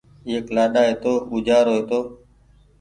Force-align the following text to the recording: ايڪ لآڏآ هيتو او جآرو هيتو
ايڪ 0.29 0.45
لآڏآ 0.55 0.81
هيتو 0.87 1.13
او 1.29 1.35
جآرو 1.47 1.71
هيتو 1.77 1.99